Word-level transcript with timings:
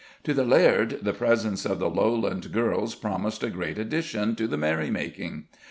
To 0.23 0.33
the 0.33 0.43
laird 0.43 1.01
the 1.03 1.13
presence 1.13 1.63
of 1.63 1.77
the 1.77 1.87
lowland 1.87 2.51
girls 2.51 2.95
promised 2.95 3.43
a 3.43 3.51
great 3.51 3.77
addition 3.77 4.35
to 4.37 4.47
the 4.47 4.57
merry 4.57 4.89
making. 4.89 5.43